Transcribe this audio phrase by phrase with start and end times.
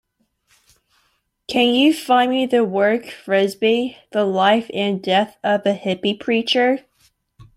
[1.47, 6.83] Can you find me the work, Frisbee: The Life and Death of a Hippie Preacher?